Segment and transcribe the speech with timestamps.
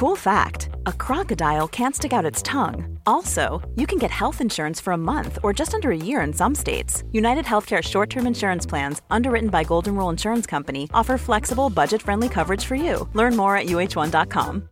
[0.00, 2.98] Cool fact a crocodile can't stick out its tongue.
[3.04, 6.32] Also, you can get health insurance for a month or just under a year in
[6.32, 7.04] some states.
[7.12, 12.00] United Healthcare short term insurance plans, underwritten by Golden Rule Insurance Company, offer flexible, budget
[12.00, 13.06] friendly coverage for you.
[13.12, 14.70] Learn more at uh1.com.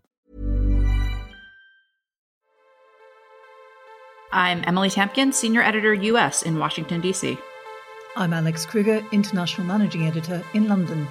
[4.33, 7.37] I'm Emily Tamkin, Senior Editor US in Washington, D.C.
[8.17, 11.07] I'm Alex Kroeger, International Managing Editor in London.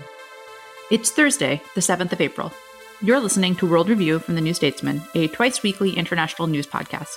[0.89, 2.51] It's Thursday, the 7th of April.
[2.99, 7.15] You're listening to World Review from the New Statesman, a twice weekly international news podcast.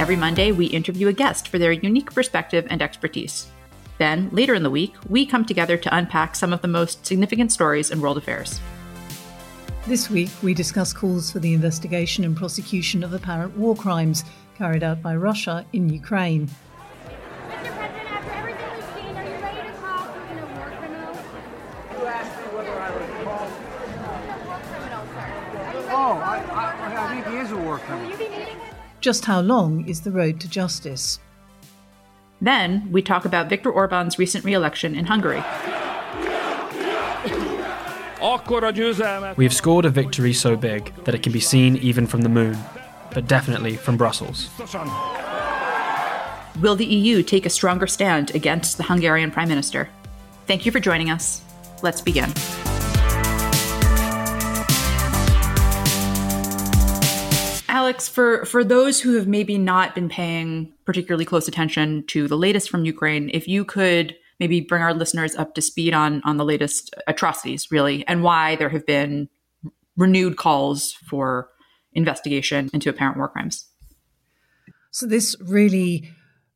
[0.00, 3.50] Every Monday, we interview a guest for their unique perspective and expertise.
[3.98, 7.52] Then, later in the week, we come together to unpack some of the most significant
[7.52, 8.58] stories in world affairs.
[9.86, 14.24] This week, we discuss calls for the investigation and prosecution of apparent war crimes
[14.56, 16.48] carried out by Russia in Ukraine.
[29.00, 31.20] Just how long is the road to justice?
[32.40, 35.42] Then we talk about Viktor Orban's recent re election in Hungary.
[39.36, 42.58] We've scored a victory so big that it can be seen even from the moon,
[43.12, 44.48] but definitely from Brussels.
[46.60, 49.88] Will the EU take a stronger stand against the Hungarian Prime Minister?
[50.48, 51.42] Thank you for joining us.
[51.82, 52.32] Let's begin.
[57.88, 62.36] Alex, for for those who have maybe not been paying particularly close attention to the
[62.36, 66.36] latest from Ukraine, if you could maybe bring our listeners up to speed on on
[66.36, 69.30] the latest atrocities, really, and why there have been
[69.96, 71.48] renewed calls for
[71.94, 73.66] investigation into apparent war crimes.
[74.90, 76.10] So this really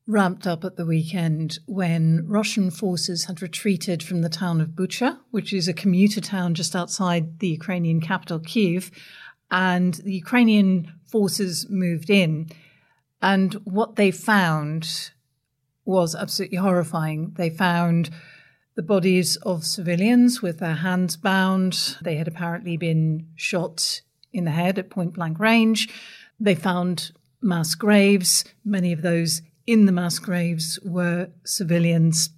[0.06, 5.18] ramped up at the weekend when Russian forces had retreated from the town of Bucha,
[5.30, 8.90] which is a commuter town just outside the Ukrainian capital, Kiev,
[9.50, 12.48] and the Ukrainian forces moved in.
[13.20, 15.12] And what they found
[15.84, 17.34] was absolutely horrifying.
[17.36, 18.10] They found
[18.74, 21.96] the bodies of civilians with their hands bound.
[22.02, 24.00] They had apparently been shot
[24.32, 25.88] in the head at point blank range.
[26.40, 28.44] They found mass graves.
[28.64, 32.30] Many of those in the mass graves were civilians.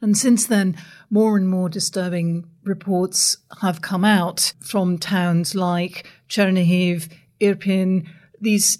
[0.00, 0.76] And since then,
[1.10, 7.10] more and more disturbing reports have come out from towns like Chernihiv,
[7.40, 8.06] Irpin,
[8.40, 8.78] these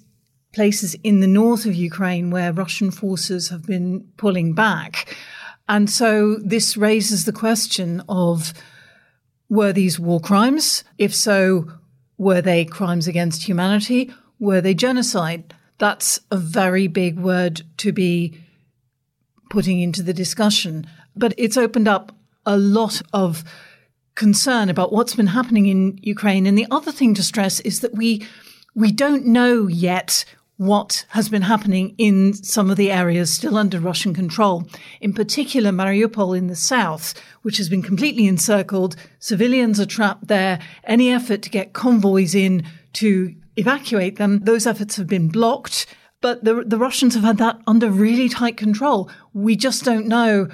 [0.53, 5.17] places in the north of Ukraine where Russian forces have been pulling back.
[5.69, 8.55] And so this raises the question of
[9.49, 10.85] were these war crimes?
[10.97, 11.71] If so,
[12.17, 14.13] were they crimes against humanity?
[14.39, 15.55] Were they genocide?
[15.79, 18.41] That's a very big word to be
[19.51, 20.87] putting into the discussion.
[21.15, 22.13] But it's opened up
[22.45, 23.45] a lot of
[24.15, 26.47] concern about what's been happening in Ukraine.
[26.47, 28.27] And the other thing to stress is that we
[28.79, 30.25] we don't know yet
[30.57, 34.69] what has been happening in some of the areas still under Russian control.
[35.01, 38.95] In particular, Mariupol in the south, which has been completely encircled.
[39.19, 40.61] Civilians are trapped there.
[40.85, 45.87] Any effort to get convoys in to evacuate them, those efforts have been blocked.
[46.21, 49.11] But the, the Russians have had that under really tight control.
[49.33, 50.49] We just don't know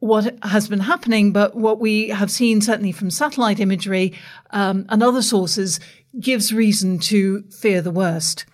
[0.00, 4.14] what has been happening, but what we have seen, certainly from satellite imagery
[4.50, 5.78] um, and other sources,
[6.18, 8.46] gives reason to fear the worst.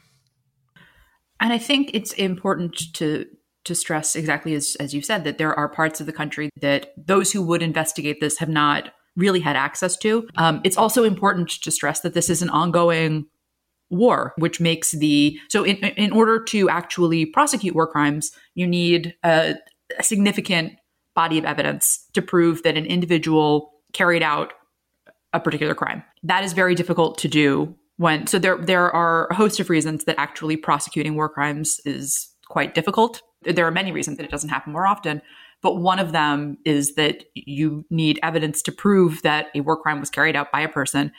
[1.40, 3.26] And I think it's important to
[3.64, 6.92] to stress exactly as, as you said that there are parts of the country that
[6.96, 10.28] those who would investigate this have not really had access to.
[10.36, 13.26] Um, it's also important to stress that this is an ongoing
[13.90, 19.14] war, which makes the so in in order to actually prosecute war crimes, you need
[19.24, 19.56] a,
[19.98, 20.74] a significant
[21.14, 24.52] body of evidence to prove that an individual carried out
[25.36, 26.02] a particular crime.
[26.22, 30.04] That is very difficult to do when so there there are a host of reasons
[30.04, 33.22] that actually prosecuting war crimes is quite difficult.
[33.42, 35.22] There are many reasons that it doesn't happen more often,
[35.62, 40.00] but one of them is that you need evidence to prove that a war crime
[40.00, 41.12] was carried out by a person.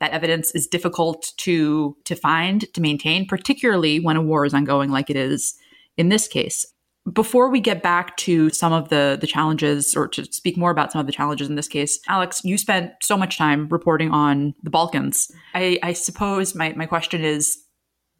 [0.00, 4.90] That evidence is difficult to to find, to maintain, particularly when a war is ongoing
[4.90, 5.54] like it is
[5.96, 6.66] in this case.
[7.12, 10.92] Before we get back to some of the the challenges or to speak more about
[10.92, 14.54] some of the challenges in this case alex you spent so much time reporting on
[14.62, 15.30] the balkans.
[15.54, 17.58] I, I suppose my, my question is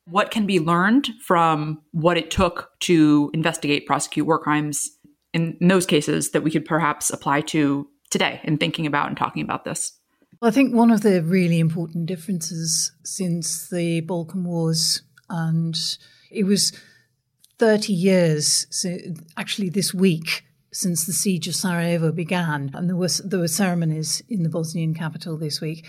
[0.06, 4.90] what can be learned from what it took to investigate prosecute war crimes
[5.32, 9.16] in, in those cases that we could perhaps apply to today in thinking about and
[9.16, 9.98] talking about this?
[10.40, 15.74] Well, I think one of the really important differences since the Balkan Wars, and
[16.30, 16.72] it was
[17.58, 18.96] 30 years, so
[19.36, 24.22] actually this week, since the siege of Sarajevo began, and there was there were ceremonies
[24.28, 25.86] in the Bosnian capital this week.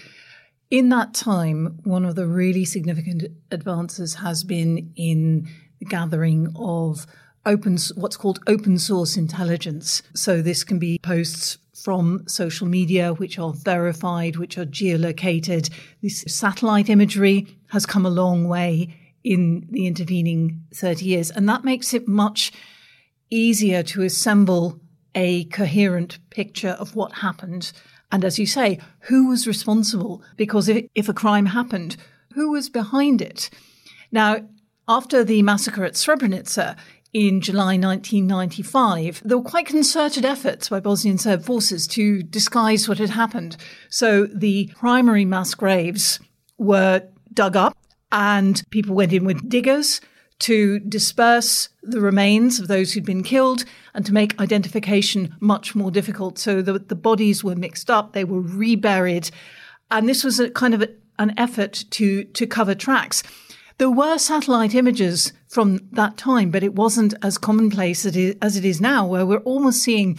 [0.69, 5.47] In that time, one of the really significant advances has been in
[5.79, 7.07] the gathering of
[7.45, 10.01] open what's called open source intelligence.
[10.13, 15.69] So this can be posts from social media which are verified, which are geolocated.
[16.01, 18.95] This satellite imagery has come a long way
[19.25, 21.31] in the intervening 30 years.
[21.31, 22.53] And that makes it much
[23.29, 24.79] easier to assemble
[25.15, 27.71] a coherent picture of what happened.
[28.11, 30.21] And as you say, who was responsible?
[30.37, 31.97] Because if, if a crime happened,
[32.33, 33.49] who was behind it?
[34.11, 34.47] Now,
[34.87, 36.77] after the massacre at Srebrenica
[37.11, 42.99] in July 1995, there were quite concerted efforts by Bosnian Serb forces to disguise what
[42.99, 43.57] had happened.
[43.89, 46.19] So the primary mass graves
[46.59, 47.75] were dug up
[48.11, 50.01] and people went in with diggers
[50.39, 53.63] to disperse the remains of those who'd been killed
[53.93, 56.37] and to make identification much more difficult.
[56.37, 59.31] So the, the bodies were mixed up, they were reburied,
[59.89, 63.23] and this was a kind of a, an effort to to cover tracks.
[63.77, 68.79] There were satellite images from that time, but it wasn't as commonplace as it is
[68.79, 70.17] now, where we're almost seeing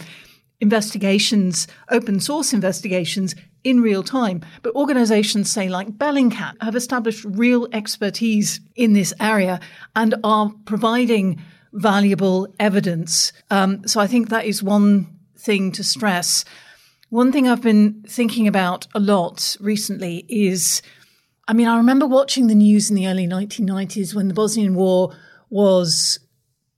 [0.59, 4.41] investigations, open source investigations in real time.
[4.61, 9.59] But organizations, say like Bellingcat, have established real expertise in this area
[9.95, 11.41] and are providing
[11.73, 13.33] valuable evidence.
[13.49, 15.07] Um, so I think that is one
[15.37, 16.45] thing to stress.
[17.09, 20.81] One thing I've been thinking about a lot recently is
[21.49, 25.15] I mean, I remember watching the news in the early 1990s when the Bosnian War
[25.49, 26.19] was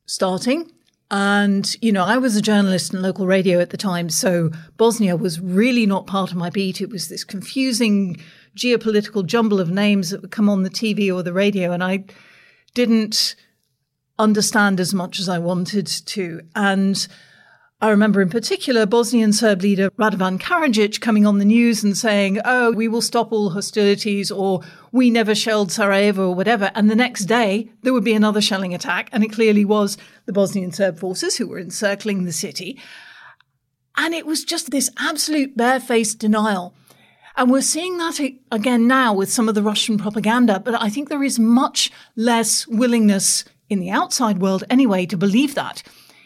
[0.05, 0.71] starting
[1.11, 5.15] and, you know, I was a journalist in local radio at the time, so Bosnia
[5.15, 6.81] was really not part of my beat.
[6.81, 8.17] It was this confusing
[8.55, 12.05] geopolitical jumble of names that would come on the TV or the radio, and I
[12.73, 13.35] didn't
[14.19, 16.41] understand as much as I wanted to.
[16.55, 17.07] And
[17.81, 22.41] I remember in particular Bosnian Serb leader Radovan Karadzic coming on the news and saying,
[22.43, 24.59] Oh, we will stop all hostilities or
[24.91, 26.71] we never shelled Sarajevo or whatever.
[26.75, 29.07] And the next day there would be another shelling attack.
[29.13, 32.77] And it clearly was the Bosnian Serb forces who were encircling the city.
[33.95, 36.75] And it was just this absolute barefaced denial.
[37.37, 38.19] And we're seeing that
[38.51, 40.59] again now with some of the Russian propaganda.
[40.59, 45.55] But I think there is much less willingness in the outside world anyway to believe
[45.55, 45.81] that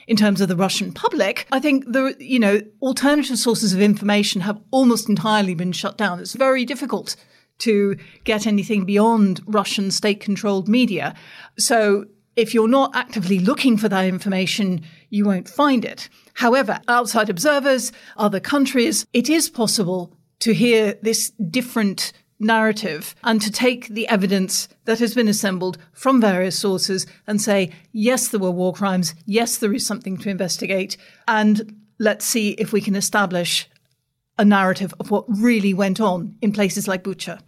[0.08, 4.42] in terms of the Russian public, I think the you know alternative sources of information
[4.42, 6.20] have almost entirely been shut down.
[6.20, 7.16] It's very difficult
[7.60, 11.14] to get anything beyond Russian state-controlled media.
[11.58, 12.06] So
[12.36, 16.10] if you're not actively looking for that information, you won't find it.
[16.34, 23.52] However, outside observers, other countries, it is possible to hear this different narrative and to
[23.52, 28.52] take the evidence that has been assembled from various sources and say, yes, there were
[28.52, 29.16] war crimes.
[29.26, 30.98] Yes, there is something to investigate.
[31.28, 33.70] And let's see if we can establish
[34.38, 37.40] a narrative of what really went on in places like Bucha.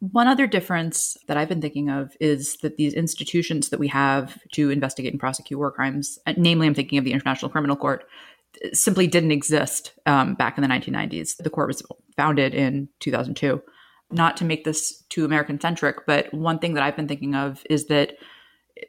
[0.00, 4.38] One other difference that I've been thinking of is that these institutions that we have
[4.52, 8.04] to investigate and prosecute war crimes, namely, I'm thinking of the International Criminal Court,
[8.72, 11.36] simply didn't exist um, back in the 1990s.
[11.38, 11.82] The court was
[12.16, 13.60] founded in 2002
[14.10, 17.62] not to make this too American centric, but one thing that I've been thinking of
[17.68, 18.16] is that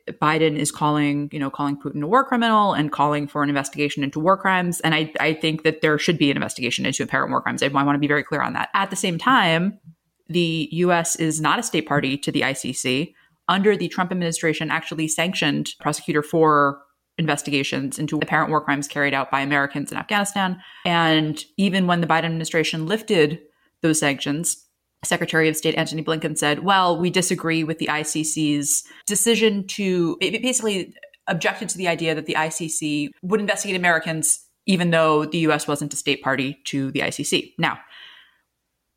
[0.10, 4.04] Biden is calling, you know, calling Putin a war criminal and calling for an investigation
[4.04, 4.80] into war crimes.
[4.82, 7.64] And I, I think that there should be an investigation into apparent war crimes.
[7.64, 8.70] I, I want to be very clear on that.
[8.74, 9.80] At the same time,
[10.28, 13.14] the US is not a state party to the ICC.
[13.48, 16.82] Under the Trump administration, actually sanctioned prosecutor for
[17.18, 20.62] investigations into apparent war crimes carried out by Americans in Afghanistan.
[20.86, 23.40] And even when the Biden administration lifted
[23.82, 24.66] those sanctions,
[25.04, 30.94] Secretary of State Antony Blinken said, well, we disagree with the ICC's decision to basically
[31.28, 35.94] objected to the idea that the ICC would investigate Americans even though the US wasn't
[35.94, 37.54] a state party to the ICC.
[37.58, 37.80] Now,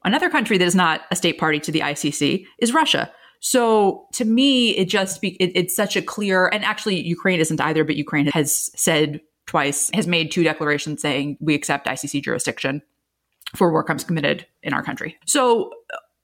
[0.05, 3.11] another country that is not a state party to the ICC is Russia.
[3.41, 7.61] So to me, it just be, it, it's such a clear, and actually Ukraine isn't
[7.61, 12.83] either, but Ukraine has said twice, has made two declarations saying we accept ICC jurisdiction
[13.57, 15.17] for war crimes committed in our country.
[15.27, 15.71] So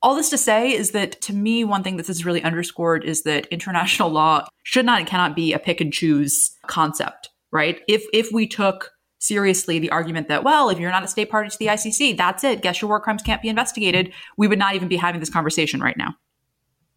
[0.01, 3.05] All this to say is that to me, one thing that this is really underscored
[3.05, 7.81] is that international law should not and cannot be a pick and choose concept, right?
[7.89, 11.51] If if we took seriously the argument that, well, if you're not a state party
[11.51, 12.63] to the ICC, that's it.
[12.63, 14.13] Guess your war crimes can't be investigated.
[14.37, 16.15] We would not even be having this conversation right now.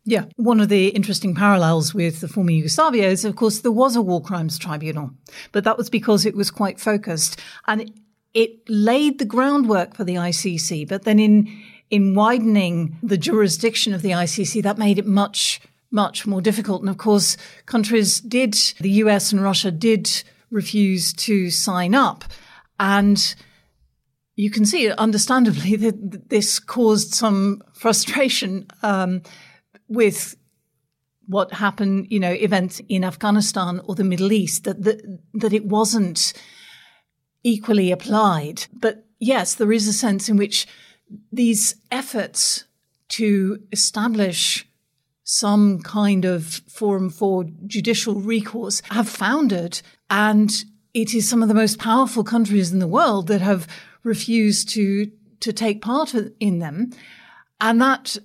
[0.05, 0.25] Yeah.
[0.35, 4.01] One of the interesting parallels with the former Yugoslavia is, of course, there was a
[4.01, 5.11] war crimes tribunal,
[5.51, 7.91] but that was because it was quite focused and
[8.33, 10.87] it laid the groundwork for the ICC.
[10.87, 15.61] But then in, in widening the jurisdiction of the ICC, that made it much,
[15.91, 16.81] much more difficult.
[16.81, 22.23] And of course, countries did, the US and Russia did refuse to sign up.
[22.79, 23.35] And
[24.35, 28.67] you can see, understandably, that this caused some frustration.
[28.81, 29.21] Um,
[29.91, 30.35] with
[31.27, 35.65] what happened, you know, events in Afghanistan or the Middle East, that, that, that it
[35.65, 36.33] wasn't
[37.43, 38.65] equally applied.
[38.73, 40.67] But yes, there is a sense in which
[41.31, 42.65] these efforts
[43.09, 44.67] to establish
[45.23, 49.81] some kind of forum for judicial recourse have foundered.
[50.09, 50.51] And
[50.93, 53.67] it is some of the most powerful countries in the world that have
[54.03, 56.91] refused to, to take part in them.
[57.59, 58.17] And that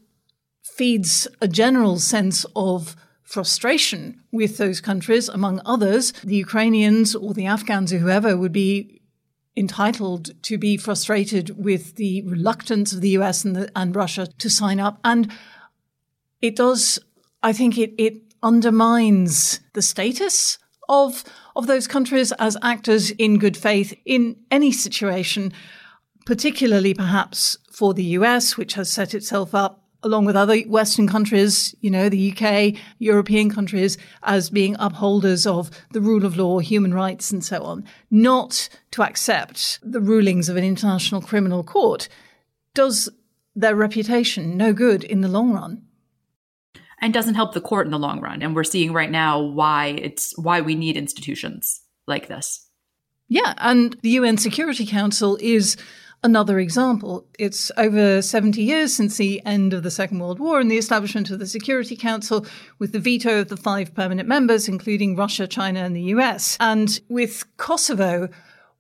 [0.62, 6.12] feeds a general sense of frustration with those countries, among others.
[6.25, 9.00] The Ukrainians or the Afghans or whoever would be
[9.56, 14.50] entitled to be frustrated with the reluctance of the US and, the, and Russia to
[14.50, 14.98] sign up.
[15.04, 15.32] And
[16.42, 16.98] it does,
[17.42, 20.58] I think it, it undermines the status
[20.88, 21.25] of,
[21.56, 25.52] of those countries as actors in good faith in any situation,
[26.26, 31.75] particularly perhaps for the US, which has set itself up along with other Western countries,
[31.81, 36.95] you know, the UK, European countries, as being upholders of the rule of law, human
[36.95, 42.09] rights, and so on, not to accept the rulings of an international criminal court,
[42.75, 43.09] does
[43.55, 45.83] their reputation no good in the long run.
[47.00, 48.41] And doesn't help the court in the long run.
[48.41, 52.67] And we're seeing right now why it's why we need institutions like this.
[53.29, 55.76] Yeah, and the UN Security Council is
[56.26, 57.25] another example.
[57.38, 61.30] It's over 70 years since the end of the Second World War and the establishment
[61.30, 62.45] of the Security Council
[62.80, 66.59] with the veto of the five permanent members, including Russia, China, and the US.
[66.61, 68.28] And with Kosovo,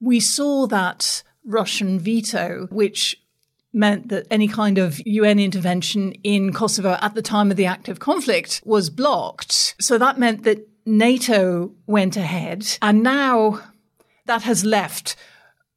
[0.00, 3.16] we saw that Russian veto, which
[3.72, 8.00] meant that any kind of UN intervention in Kosovo at the time of the active
[8.00, 9.76] conflict was blocked.
[9.80, 12.66] So that meant that NATO went ahead.
[12.82, 13.60] And now
[14.24, 15.14] that has left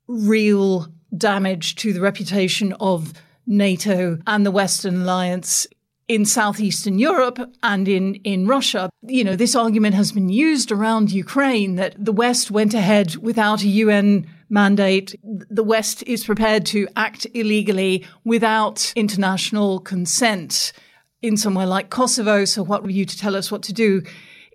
[0.07, 3.13] real damage to the reputation of
[3.47, 5.67] NATO and the Western alliance
[6.07, 8.89] in southeastern Europe and in, in Russia.
[9.03, 13.61] You know, this argument has been used around Ukraine that the West went ahead without
[13.61, 15.15] a UN mandate.
[15.23, 20.73] The West is prepared to act illegally without international consent
[21.21, 22.43] in somewhere like Kosovo.
[22.45, 24.01] So what were you to tell us what to do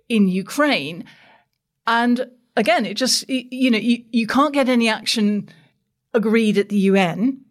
[0.09, 1.05] in Ukraine?
[1.87, 5.49] And again, it just, you know, you, you can't get any action
[6.15, 7.41] agreed at the UN.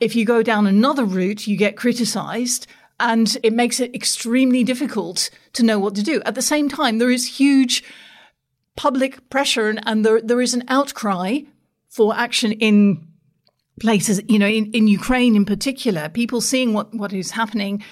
[0.00, 2.66] If you go down another route, you get criticized
[2.98, 6.22] and it makes it extremely difficult to know what to do.
[6.24, 7.84] At the same time, there is huge
[8.76, 11.40] public pressure and, and there, there is an outcry
[11.88, 13.06] for action in
[13.80, 17.82] places, you know, in, in Ukraine in particular, people seeing what, what is happening,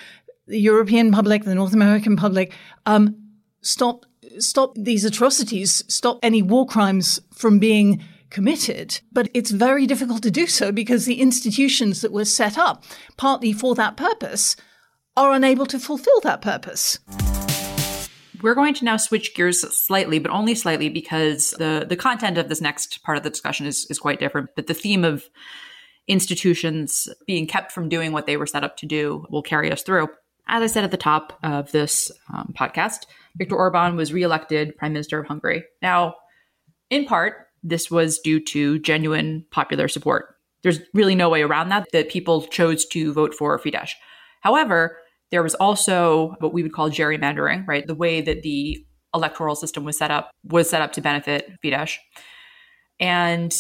[0.47, 2.53] the European public, the North American public,
[2.87, 3.17] um,
[3.61, 4.07] stop,
[4.39, 8.03] stop these atrocities, stop any war crimes from being
[8.35, 9.01] committed.
[9.13, 12.85] But it's very difficult to do so because the institutions that were set up
[13.17, 14.57] partly for that purpose
[15.17, 16.99] are unable to fulfill that purpose.
[18.43, 22.49] We're going to now switch gears slightly, but only slightly because the, the content of
[22.49, 24.51] this next part of the discussion is, is quite different.
[24.57, 25.31] But the theme of
[26.09, 29.83] institutions being kept from doing what they were set up to do will carry us
[29.83, 30.09] through.
[30.49, 34.93] As I said at the top of this um, podcast, Viktor Orban was reelected Prime
[34.93, 35.65] Minister of Hungary.
[35.81, 36.17] Now,
[36.91, 40.37] in part, this was due to genuine popular support.
[40.63, 43.91] There's really no way around that, that people chose to vote for Fidesz.
[44.43, 44.99] However,
[45.31, 47.87] there was also what we would call gerrymandering, right?
[47.87, 51.97] The way that the electoral system was set up was set up to benefit Fidesz.
[53.01, 53.53] And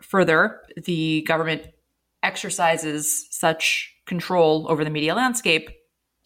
[0.00, 1.66] further, the government
[2.22, 5.68] exercises such control over the media landscape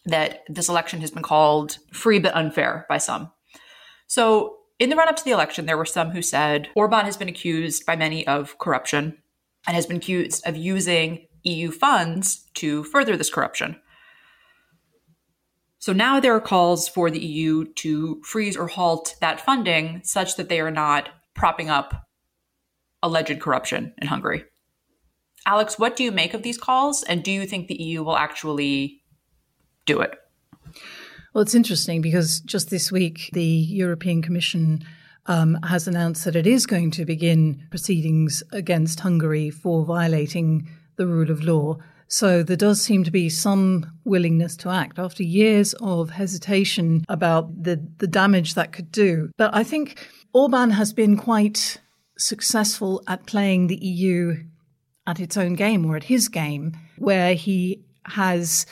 [0.05, 3.31] that this election has been called free but unfair by some.
[4.07, 7.15] So in the run up to the election, there were some who said Orban has
[7.15, 9.15] been accused by many of corruption
[9.67, 13.79] and has been accused of using EU funds to further this corruption.
[15.77, 20.35] So now there are calls for the EU to freeze or halt that funding such
[20.37, 22.07] that they are not propping up
[23.03, 24.45] alleged corruption in Hungary.
[25.45, 27.03] Alex, what do you make of these calls?
[27.03, 29.03] And do you think the EU will actually
[29.85, 30.15] do it?
[31.33, 34.83] Well, it's interesting because just this week, the European Commission
[35.27, 41.07] um, has announced that it is going to begin proceedings against Hungary for violating the
[41.07, 41.77] rule of law.
[42.09, 47.63] So there does seem to be some willingness to act after years of hesitation about
[47.63, 49.31] the, the damage that could do.
[49.37, 51.77] But I think Orban has been quite
[52.17, 54.35] successful at playing the EU
[55.07, 58.65] at its own game or at his game, where he has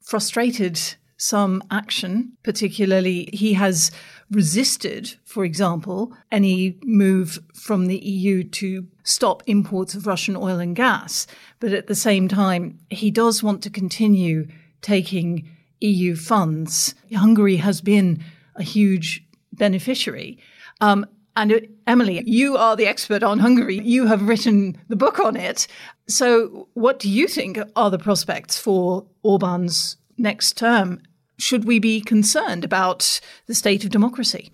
[0.00, 0.80] frustrated
[1.20, 3.90] some action, particularly he has
[4.30, 10.74] resisted, for example, any move from the EU to stop imports of Russian oil and
[10.74, 11.26] gas.
[11.58, 14.48] But at the same time, he does want to continue
[14.80, 15.46] taking
[15.80, 16.94] EU funds.
[17.14, 18.24] Hungary has been
[18.56, 19.22] a huge
[19.52, 20.38] beneficiary.
[20.80, 21.04] Um,
[21.36, 23.78] and uh, Emily, you are the expert on Hungary.
[23.78, 25.66] You have written the book on it.
[26.08, 31.00] So, what do you think are the prospects for Orban's next term
[31.40, 34.52] should we be concerned about the state of democracy?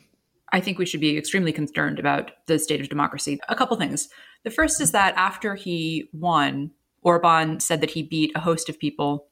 [0.52, 3.40] I think we should be extremely concerned about the state of democracy.
[3.48, 4.08] A couple things.
[4.44, 6.70] The first is that after he won,
[7.02, 9.26] Orban said that he beat a host of people,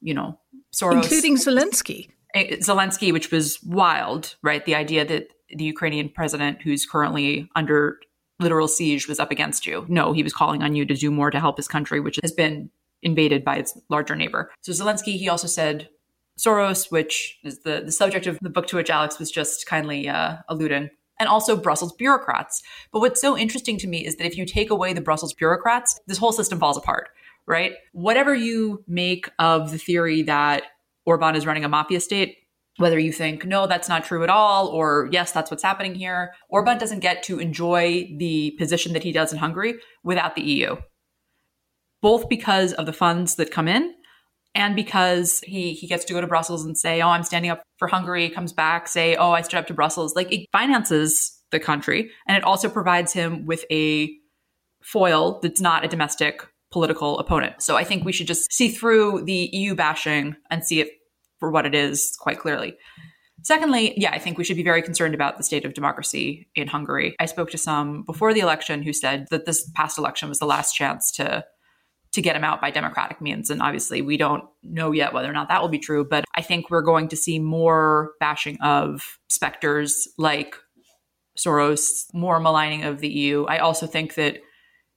[0.00, 0.38] you know,
[0.72, 1.02] Soros.
[1.02, 2.10] Including Zelensky.
[2.34, 4.64] Eh, Zelensky, which was wild, right?
[4.64, 7.98] The idea that the Ukrainian president, who's currently under
[8.40, 9.84] literal siege, was up against you.
[9.88, 12.32] No, he was calling on you to do more to help his country, which has
[12.32, 12.70] been
[13.02, 14.50] invaded by its larger neighbor.
[14.62, 15.88] So Zelensky, he also said
[16.38, 20.08] Soros, which is the, the subject of the book to which Alex was just kindly
[20.08, 22.62] uh, alluding, and also Brussels bureaucrats.
[22.92, 26.00] But what's so interesting to me is that if you take away the Brussels bureaucrats,
[26.06, 27.08] this whole system falls apart,
[27.46, 27.74] right?
[27.92, 30.64] Whatever you make of the theory that
[31.06, 32.38] Orban is running a mafia state,
[32.78, 36.32] whether you think, no, that's not true at all, or yes, that's what's happening here,
[36.48, 40.76] Orban doesn't get to enjoy the position that he does in Hungary without the EU.
[42.02, 43.94] Both because of the funds that come in
[44.54, 47.62] and because he he gets to go to Brussels and say, "Oh, I'm standing up
[47.78, 51.60] for Hungary," comes back say, "Oh, I stood up to Brussels." Like it finances the
[51.60, 54.12] country, and it also provides him with a
[54.82, 57.62] foil that's not a domestic political opponent.
[57.62, 60.90] So I think we should just see through the EU bashing and see it
[61.38, 62.76] for what it is quite clearly.
[63.42, 66.66] Secondly, yeah, I think we should be very concerned about the state of democracy in
[66.66, 67.14] Hungary.
[67.20, 70.46] I spoke to some before the election who said that this past election was the
[70.46, 71.44] last chance to
[72.14, 73.50] to get him out by democratic means.
[73.50, 76.04] And obviously, we don't know yet whether or not that will be true.
[76.04, 80.54] But I think we're going to see more bashing of specters like
[81.36, 83.44] Soros, more maligning of the EU.
[83.46, 84.36] I also think that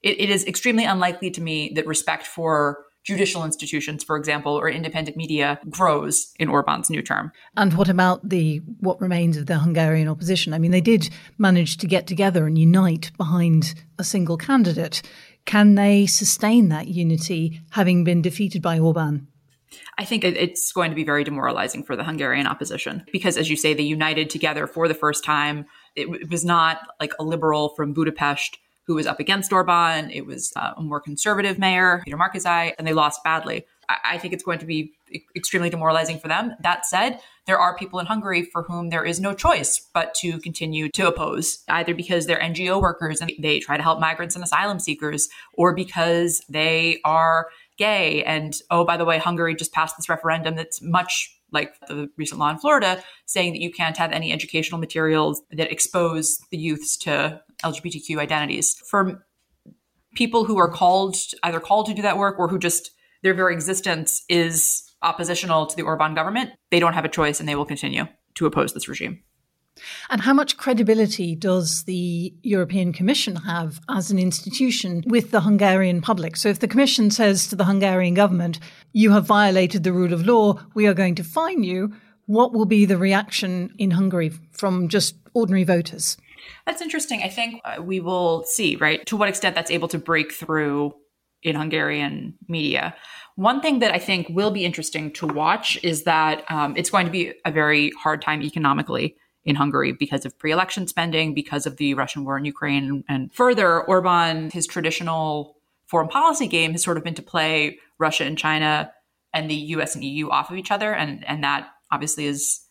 [0.03, 4.69] it, it is extremely unlikely to me that respect for judicial institutions, for example, or
[4.69, 7.31] independent media grows in Orban's new term.
[7.55, 10.53] And what about the what remains of the Hungarian opposition?
[10.53, 15.01] I mean, they did manage to get together and unite behind a single candidate.
[15.47, 19.27] Can they sustain that unity having been defeated by Orban?
[19.97, 23.55] I think it's going to be very demoralizing for the Hungarian opposition because, as you
[23.55, 25.65] say, they united together for the first time.
[25.95, 30.11] It, was not like a liberal from Budapest who was up against Orban.
[30.11, 33.65] It was uh, a more conservative mayor, Peter Márki-Zay, and they lost badly.
[33.89, 34.93] I think it's going to be
[35.35, 36.53] extremely demoralizing for them.
[36.61, 40.37] That said, there are people in Hungary for whom there is no choice but to
[40.39, 44.43] continue to oppose, either because they're NGO workers and they try to help migrants and
[44.43, 48.23] asylum seekers, or because they are gay.
[48.23, 52.39] And oh, by the way, Hungary just passed this referendum that's much like the recent
[52.39, 56.97] law in Florida, saying that you can't have any educational materials that expose the youths
[56.97, 58.75] to LGBTQ identities.
[58.89, 59.25] For
[60.15, 62.91] people who are called, either called to do that work or who just
[63.23, 67.47] their very existence is oppositional to the Orban government, they don't have a choice and
[67.47, 69.23] they will continue to oppose this regime.
[70.09, 76.01] And how much credibility does the European Commission have as an institution with the Hungarian
[76.01, 76.35] public?
[76.35, 78.59] So, if the Commission says to the Hungarian government,
[78.93, 81.93] you have violated the rule of law, we are going to fine you,
[82.25, 86.17] what will be the reaction in Hungary from just ordinary voters?
[86.65, 87.21] That's interesting.
[87.23, 90.93] I think uh, we will see, right, to what extent that's able to break through
[91.47, 92.95] in Hungarian media.
[93.35, 97.05] One thing that I think will be interesting to watch is that um, it's going
[97.05, 101.65] to be a very hard time economically in Hungary because of pre election spending, because
[101.65, 103.03] of the Russian war in Ukraine.
[103.07, 105.55] And further, Orban, his traditional
[105.87, 108.91] foreign policy game has sort of been to play Russia and China
[109.33, 110.93] and the US and EU off of each other.
[110.93, 112.61] And, and that obviously is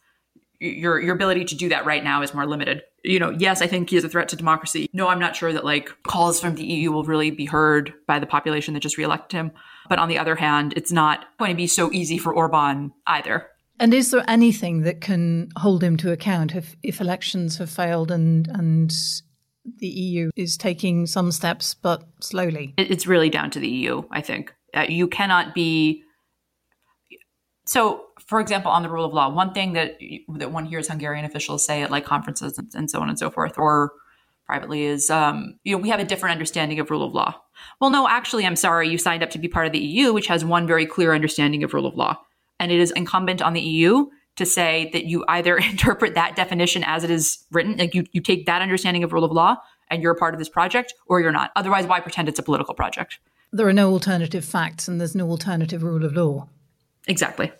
[0.60, 3.66] your, your ability to do that right now is more limited you know, yes, I
[3.66, 4.88] think he is a threat to democracy.
[4.92, 8.18] No, I'm not sure that like calls from the EU will really be heard by
[8.18, 9.52] the population that just reelected him.
[9.88, 13.46] But on the other hand, it's not going to be so easy for Orban either.
[13.78, 18.10] And is there anything that can hold him to account if, if elections have failed
[18.10, 18.92] and and
[19.78, 22.74] the EU is taking some steps, but slowly.
[22.76, 24.54] It's really down to the EU, I think.
[24.74, 26.02] Uh, you cannot be.
[27.66, 29.98] So, for example, on the rule of law, one thing that
[30.36, 33.30] that one hears Hungarian officials say at like conferences and, and so on and so
[33.30, 33.92] forth, or
[34.46, 37.40] privately, is um, you know we have a different understanding of rule of law.
[37.80, 40.26] Well, no, actually, I'm sorry, you signed up to be part of the EU, which
[40.26, 42.18] has one very clear understanding of rule of law,
[42.58, 46.84] and it is incumbent on the EU to say that you either interpret that definition
[46.84, 49.56] as it is written, like you, you take that understanding of rule of law
[49.88, 51.52] and you're a part of this project, or you're not.
[51.54, 53.18] Otherwise, why pretend it's a political project?
[53.52, 56.48] There are no alternative facts and there's no alternative rule of law.
[57.06, 57.52] Exactly.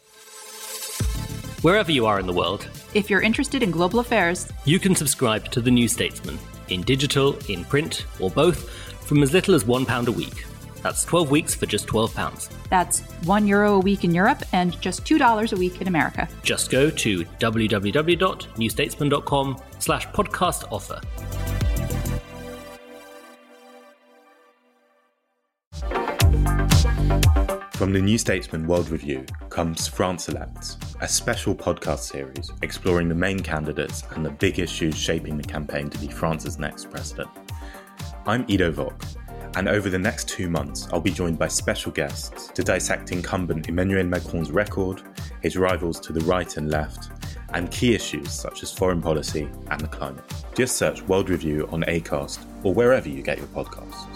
[1.66, 5.50] Wherever you are in the world, if you're interested in global affairs, you can subscribe
[5.50, 10.06] to The New Statesman in digital, in print, or both from as little as £1
[10.06, 10.46] a week.
[10.84, 12.52] That's 12 weeks for just £12.
[12.70, 16.28] That's 1 euro a week in Europe and just $2 a week in America.
[16.44, 21.00] Just go to www.newstatesman.com slash podcast offer.
[27.76, 33.14] From the New Statesman World Review comes France Elects, a special podcast series exploring the
[33.14, 37.28] main candidates and the big issues shaping the campaign to be France's next president.
[38.26, 39.04] I'm Ido Vock
[39.56, 43.68] and over the next two months, I'll be joined by special guests to dissect incumbent
[43.68, 45.02] Emmanuel Macron's record,
[45.40, 47.10] his rivals to the right and left,
[47.54, 50.24] and key issues such as foreign policy and the climate.
[50.54, 54.15] Just search World Review on ACAST or wherever you get your podcasts.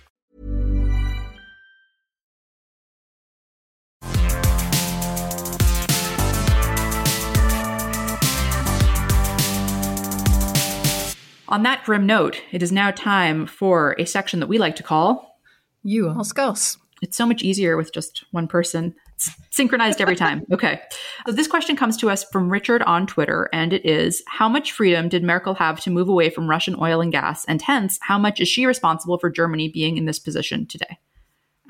[11.51, 14.83] On that grim note, it is now time for a section that we like to
[14.83, 15.37] call
[15.83, 16.77] You Ask Us.
[17.01, 18.95] It's so much easier with just one person.
[19.17, 20.45] It's synchronized every time.
[20.53, 20.79] Okay.
[21.25, 24.71] So this question comes to us from Richard on Twitter, and it is How much
[24.71, 27.43] freedom did Merkel have to move away from Russian oil and gas?
[27.43, 30.99] And hence, how much is she responsible for Germany being in this position today?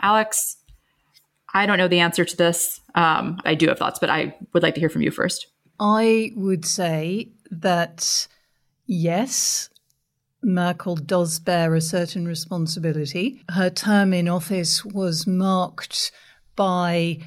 [0.04, 0.58] Alex,
[1.56, 2.82] I don't know the answer to this.
[2.94, 5.48] Um, I do have thoughts, but I would like to hear from you first.
[5.80, 8.28] I would say that
[8.92, 9.70] yes,
[10.44, 13.42] Merkel does bear a certain responsibility.
[13.50, 16.12] Her term in office was marked
[16.56, 17.20] by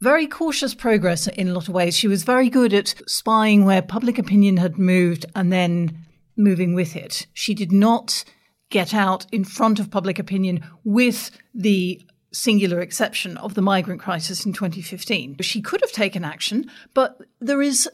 [0.00, 1.96] very cautious progress in a lot of ways.
[1.96, 6.94] She was very good at spying where public opinion had moved and then moving with
[6.94, 7.26] it.
[7.34, 8.24] She did not
[8.70, 12.00] get out in front of public opinion with the
[12.32, 15.38] singular exception of the migrant crisis in 2015.
[15.40, 17.88] She could have taken action, but there is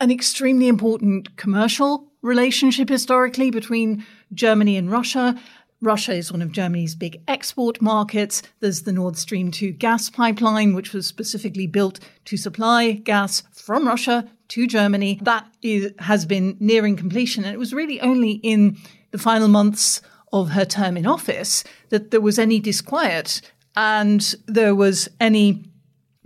[0.00, 5.38] an extremely important commercial relationship historically between Germany and Russia.
[5.82, 8.42] Russia is one of Germany's big export markets.
[8.60, 13.86] There's the Nord Stream 2 gas pipeline, which was specifically built to supply gas from
[13.86, 15.20] Russia to Germany.
[15.22, 17.44] That is, has been nearing completion.
[17.44, 18.78] And it was really only in
[19.10, 20.00] the final months
[20.32, 23.42] of her term in office that there was any disquiet
[23.76, 25.64] and there was any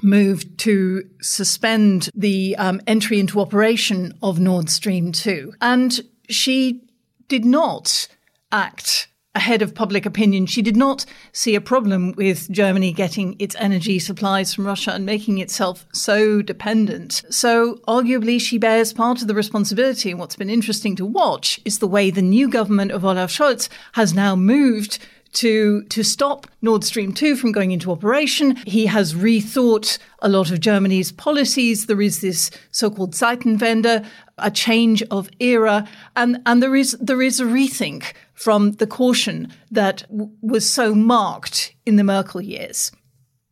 [0.03, 5.55] moved to suspend the um, entry into operation of Nord Stream 2.
[5.61, 6.83] And she
[7.29, 8.09] did not
[8.53, 10.47] act ahead of public opinion.
[10.47, 15.07] She did not see a problem with Germany getting its energy supplies from Russia and
[15.07, 17.23] making itself so dependent.
[17.31, 20.11] So, arguably, she bears part of the responsibility.
[20.11, 23.69] And what's been interesting to watch is the way the new government of Olaf Scholz
[23.93, 24.99] has now moved
[25.35, 28.57] to to stop Nord Stream 2 from going into operation.
[28.67, 31.87] He has rethought a lot of Germany's policies.
[31.87, 34.07] There is this so-called Zeitenwende,
[34.39, 35.87] a change of era,
[36.17, 40.95] and and there is there is a rethink from the caution that w- was so
[40.95, 42.93] marked in the Merkel years.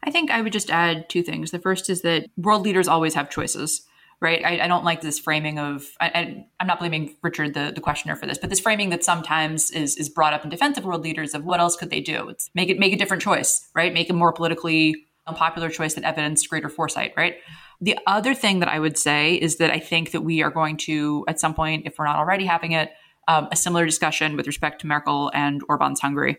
[0.02, 1.50] I think I would just add two things.
[1.50, 3.82] The first is that world leaders always have choices
[4.20, 4.44] right?
[4.44, 5.86] I, I, don't like this framing of.
[6.00, 9.70] I, am not blaming Richard, the, the questioner, for this, but this framing that sometimes
[9.70, 12.28] is is brought up in defense of world leaders of what else could they do?
[12.28, 13.92] It's make it make a different choice, right?
[13.92, 17.36] Make a more politically unpopular choice that evidenced greater foresight, right?
[17.80, 20.76] The other thing that I would say is that I think that we are going
[20.78, 22.92] to, at some point, if we're not already having it,
[23.28, 26.38] um, a similar discussion with respect to Merkel and Orban's Hungary.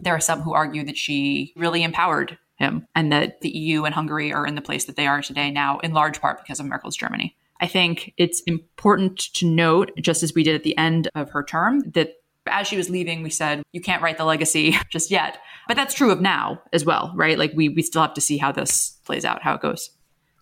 [0.00, 3.94] There are some who argue that she really empowered him and that the EU and
[3.94, 6.66] Hungary are in the place that they are today now, in large part because of
[6.66, 7.36] Merkel's Germany.
[7.60, 11.42] I think it's important to note, just as we did at the end of her
[11.42, 12.14] term, that
[12.46, 15.38] as she was leaving, we said, you can't write the legacy just yet.
[15.66, 17.38] But that's true of now as well, right?
[17.38, 19.90] Like we, we still have to see how this plays out, how it goes.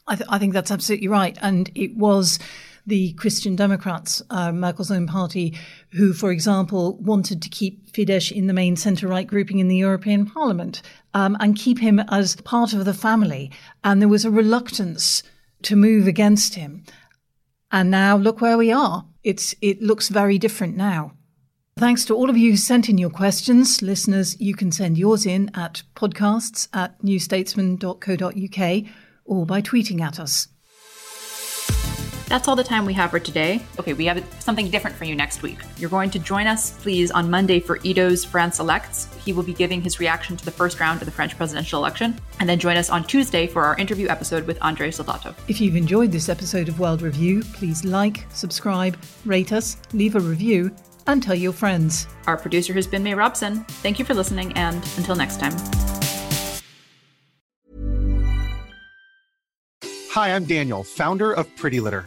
[0.07, 1.38] I, th- I think that's absolutely right.
[1.40, 2.38] And it was
[2.87, 5.57] the Christian Democrats, uh, Merkel's own party,
[5.90, 9.77] who, for example, wanted to keep Fidesz in the main centre right grouping in the
[9.77, 10.83] European Parliament
[11.14, 13.51] um, and keep him as part of the family.
[13.85, 15.23] And there was a reluctance
[15.62, 16.85] to move against him.
[17.71, 19.07] And now look where we are.
[19.23, 21.12] It's, it looks very different now.
[21.77, 23.81] Thanks to all of you who sent in your questions.
[23.81, 28.92] Listeners, you can send yours in at podcasts at newstatesman.co.uk
[29.25, 30.49] or by tweeting at us.
[32.33, 33.61] That's all the time we have for today.
[33.79, 35.59] Okay, we have something different for you next week.
[35.77, 39.07] You're going to join us, please, on Monday for Ido's France Elects.
[39.23, 42.18] He will be giving his reaction to the first round of the French presidential election.
[42.40, 45.35] And then join us on Tuesday for our interview episode with Andrei Soldatov.
[45.47, 50.21] If you've enjoyed this episode of World Review, please like, subscribe, rate us, leave a
[50.21, 50.75] review,
[51.07, 52.07] and tell your friends.
[52.27, 53.62] Our producer has been May Robson.
[53.83, 55.53] Thank you for listening, and until next time.
[60.12, 62.07] Hi, I'm Daniel, founder of Pretty Litter.